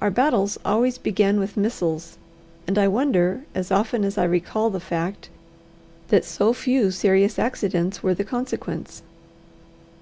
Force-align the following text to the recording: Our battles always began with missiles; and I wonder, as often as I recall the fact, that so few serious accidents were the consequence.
Our 0.00 0.10
battles 0.10 0.56
always 0.64 0.96
began 0.96 1.38
with 1.38 1.54
missiles; 1.58 2.16
and 2.66 2.78
I 2.78 2.88
wonder, 2.88 3.44
as 3.54 3.70
often 3.70 4.06
as 4.06 4.16
I 4.16 4.24
recall 4.24 4.70
the 4.70 4.80
fact, 4.80 5.28
that 6.08 6.24
so 6.24 6.54
few 6.54 6.90
serious 6.90 7.38
accidents 7.38 8.02
were 8.02 8.14
the 8.14 8.24
consequence. 8.24 9.02